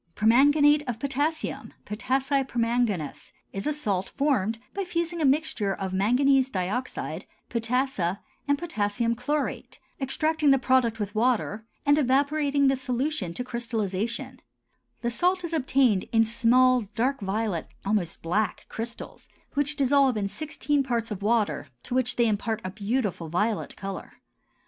PERMANGANATE 0.15 0.81
OF 0.87 0.97
POTASSIUM 0.99 1.73
(POTASSI 1.85 2.45
PERMANGANAS) 2.47 3.33
is 3.53 3.67
a 3.67 3.71
salt 3.71 4.09
formed 4.09 4.57
by 4.73 4.83
fusing 4.83 5.21
a 5.21 5.25
mixture 5.25 5.75
of 5.75 5.93
manganese 5.93 6.49
dioxide, 6.49 7.27
potassa, 7.51 8.17
and 8.47 8.57
potassium 8.57 9.13
chlorate, 9.13 9.77
extracting 10.01 10.49
the 10.49 10.57
product 10.57 10.97
with 10.99 11.13
water, 11.13 11.65
and 11.85 11.99
evaporating 11.99 12.67
the 12.67 12.75
solution 12.75 13.31
to 13.35 13.43
crystallization; 13.43 14.39
the 15.01 15.11
salt 15.11 15.43
is 15.43 15.53
obtained 15.53 16.05
in 16.11 16.23
small 16.23 16.81
dark 16.95 17.19
violet, 17.21 17.67
almost 17.85 18.23
black 18.23 18.65
crystals 18.69 19.29
which 19.53 19.75
dissolve 19.75 20.17
in 20.17 20.27
sixteen 20.27 20.81
parts 20.81 21.11
of 21.11 21.21
water 21.21 21.67
to 21.83 21.93
which 21.93 22.15
they 22.15 22.25
impart 22.27 22.59
a 22.63 22.71
beautiful 22.71 23.29
violet 23.29 23.75
color. 23.77 24.13